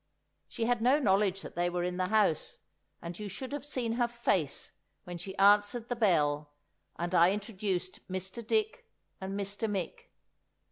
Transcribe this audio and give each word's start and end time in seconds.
She 0.47 0.65
had 0.65 0.81
no 0.81 0.97
knowledge 0.97 1.41
that 1.41 1.53
they 1.55 1.69
were 1.69 1.83
in 1.83 1.97
the 1.97 2.07
house; 2.07 2.59
and 3.03 3.19
you 3.19 3.29
should 3.29 3.51
have 3.51 3.63
seen 3.63 3.91
her 3.93 4.07
face 4.07 4.71
when 5.03 5.19
she 5.19 5.37
answered 5.37 5.89
the 5.89 5.95
bell 5.95 6.49
and 6.97 7.13
I 7.13 7.31
introduced 7.31 7.99
Mr. 8.11 8.41
Dick 8.43 8.87
and 9.21 9.39
Mr. 9.39 9.69
Mick. 9.69 10.09